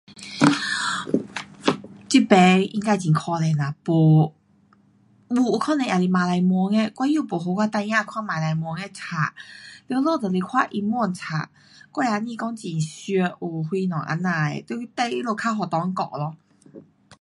[2.09, 2.39] 这边
[2.75, 3.93] 应该很可怜啦，没，
[5.29, 9.15] 有可怜的就是马来文，我又没给我的孩儿看马来文的书。
[9.87, 11.21] 全部都看英文书，
[11.93, 14.61] 我也不讲很熟有什么这样的。
[14.95, 16.35] 得去等他们被学校教咯。